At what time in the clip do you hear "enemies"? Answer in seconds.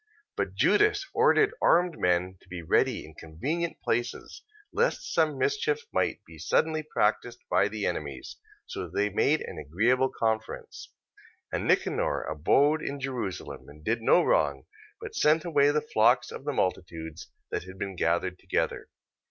7.85-8.37